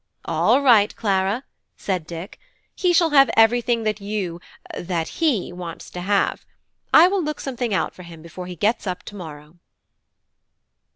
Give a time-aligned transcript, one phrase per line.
[0.25, 1.43] "All right, Clara,"
[1.77, 2.39] said Dick;
[2.73, 4.41] "he shall have everything that you
[4.75, 6.43] that he wants to have.
[6.91, 9.59] I will look something out for him before he gets up to morrow."